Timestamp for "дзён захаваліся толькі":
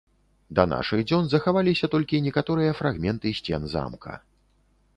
1.11-2.23